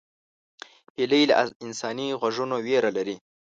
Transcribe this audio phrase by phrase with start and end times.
[0.97, 3.15] هیلۍ له انساني غږونو ویره لري